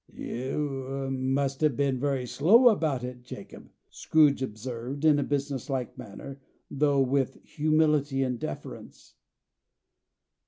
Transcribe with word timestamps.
"You 0.15 1.09
must 1.11 1.61
have 1.61 1.77
been 1.77 1.99
very 1.99 2.25
slow 2.25 2.69
about 2.69 3.03
it, 3.03 3.21
Jacob," 3.21 3.69
Scrooge 3.91 4.41
observed, 4.41 5.05
in 5.05 5.19
a 5.19 5.23
business 5.23 5.69
like 5.69 5.95
manner, 5.95 6.41
though 6.71 7.01
with 7.03 7.37
humility 7.43 8.23
and 8.23 8.39
deference. 8.39 9.13